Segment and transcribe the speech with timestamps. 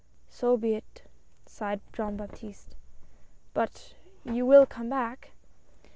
[0.31, 1.03] "So be it,"
[1.45, 2.75] sighed Jean Baptiste.
[3.53, 3.93] "But—
[4.25, 5.33] you will come back